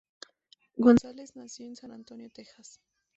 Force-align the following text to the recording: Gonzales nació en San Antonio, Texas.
Gonzales 0.77 1.35
nació 1.35 1.67
en 1.67 1.75
San 1.75 1.91
Antonio, 1.91 2.31
Texas. 2.31 2.79